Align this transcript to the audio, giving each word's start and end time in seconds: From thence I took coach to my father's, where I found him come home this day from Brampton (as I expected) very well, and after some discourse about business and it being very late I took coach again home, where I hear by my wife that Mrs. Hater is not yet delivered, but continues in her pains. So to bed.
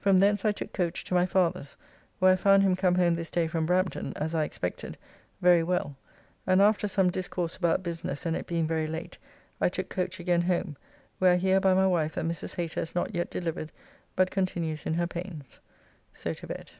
From 0.00 0.16
thence 0.16 0.46
I 0.46 0.52
took 0.52 0.72
coach 0.72 1.04
to 1.04 1.12
my 1.12 1.26
father's, 1.26 1.76
where 2.18 2.32
I 2.32 2.36
found 2.36 2.62
him 2.62 2.74
come 2.74 2.94
home 2.94 3.14
this 3.14 3.28
day 3.30 3.46
from 3.46 3.66
Brampton 3.66 4.14
(as 4.16 4.34
I 4.34 4.44
expected) 4.44 4.96
very 5.42 5.62
well, 5.62 5.96
and 6.46 6.62
after 6.62 6.88
some 6.88 7.10
discourse 7.10 7.56
about 7.58 7.82
business 7.82 8.24
and 8.24 8.34
it 8.34 8.46
being 8.46 8.66
very 8.66 8.86
late 8.86 9.18
I 9.60 9.68
took 9.68 9.90
coach 9.90 10.18
again 10.18 10.40
home, 10.40 10.78
where 11.18 11.34
I 11.34 11.36
hear 11.36 11.60
by 11.60 11.74
my 11.74 11.86
wife 11.86 12.14
that 12.14 12.24
Mrs. 12.24 12.56
Hater 12.56 12.80
is 12.80 12.94
not 12.94 13.14
yet 13.14 13.28
delivered, 13.28 13.70
but 14.16 14.30
continues 14.30 14.86
in 14.86 14.94
her 14.94 15.06
pains. 15.06 15.60
So 16.14 16.32
to 16.32 16.46
bed. 16.46 16.70